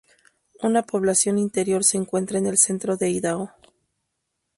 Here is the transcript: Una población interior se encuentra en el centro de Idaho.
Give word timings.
Una 0.63 0.81
población 0.81 1.37
interior 1.37 1.83
se 1.83 1.95
encuentra 1.97 2.39
en 2.39 2.47
el 2.47 2.57
centro 2.57 2.97
de 2.97 3.11
Idaho. 3.11 3.51